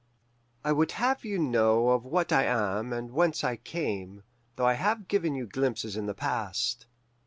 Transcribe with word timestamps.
I 0.63 0.71
would 0.71 0.93
have 0.93 1.23
you 1.23 1.37
know 1.37 1.89
of 1.89 2.05
what 2.05 2.31
I 2.33 2.43
am 2.45 2.91
and 2.91 3.11
whence 3.11 3.43
I 3.43 3.55
came, 3.57 4.23
though 4.55 4.65
I 4.65 4.73
have 4.73 5.07
given 5.07 5.35
you 5.35 5.45
glimpses 5.45 5.95
in 5.95 6.07
the 6.07 6.15
past. 6.15 6.87